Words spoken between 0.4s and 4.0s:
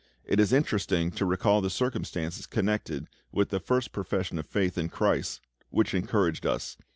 interesting to recall the circumstances connected with the first